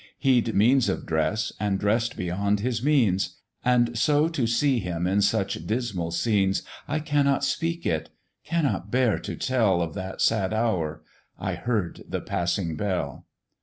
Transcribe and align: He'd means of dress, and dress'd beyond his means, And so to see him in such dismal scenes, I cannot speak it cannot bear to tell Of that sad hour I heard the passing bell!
He'd 0.17 0.55
means 0.55 0.89
of 0.89 1.05
dress, 1.05 1.53
and 1.59 1.77
dress'd 1.79 2.17
beyond 2.17 2.61
his 2.61 2.83
means, 2.83 3.37
And 3.63 3.95
so 3.95 4.29
to 4.29 4.47
see 4.47 4.79
him 4.79 5.05
in 5.05 5.21
such 5.21 5.67
dismal 5.67 6.09
scenes, 6.09 6.63
I 6.87 6.99
cannot 6.99 7.43
speak 7.43 7.85
it 7.85 8.09
cannot 8.43 8.89
bear 8.89 9.19
to 9.19 9.35
tell 9.35 9.79
Of 9.79 9.93
that 9.93 10.19
sad 10.19 10.55
hour 10.55 11.03
I 11.37 11.53
heard 11.53 12.01
the 12.09 12.19
passing 12.19 12.75
bell! 12.75 13.27